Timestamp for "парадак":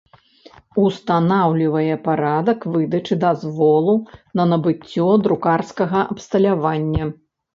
2.07-2.63